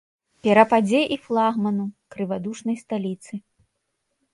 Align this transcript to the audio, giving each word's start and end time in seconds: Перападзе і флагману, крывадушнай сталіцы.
Перападзе 0.47 1.01
і 1.17 1.19
флагману, 1.27 1.85
крывадушнай 2.17 2.77
сталіцы. 2.85 3.33